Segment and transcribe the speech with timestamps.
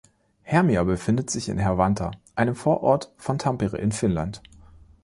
[0.41, 4.41] Hermia befindet sich in Hervanta, einem Vorort von Tampere in Finnland.